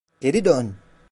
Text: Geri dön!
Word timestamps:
Geri 0.19 0.45
dön! 0.45 0.75